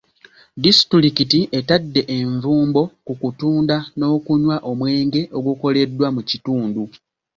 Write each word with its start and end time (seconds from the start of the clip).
Disitulikiti 0.63 1.39
etadde 1.57 2.01
envumbo 2.17 2.81
ku 3.05 3.13
kutunda 3.21 3.77
n'okunywa 3.97 4.55
omwenge 4.69 5.21
ogukoleddwa 5.37 6.07
mu 6.15 6.21
kitundu. 6.29 6.83